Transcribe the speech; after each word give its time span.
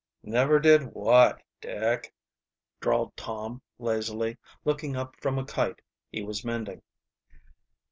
"Never 0.23 0.59
what, 0.87 1.43
Dick?" 1.61 2.15
drawled 2.79 3.15
Tom 3.15 3.61
lazily, 3.77 4.39
looking 4.65 4.95
up 4.95 5.15
from 5.21 5.37
a 5.37 5.45
kite 5.45 5.83
he 6.11 6.23
was 6.23 6.43
mending. 6.43 6.81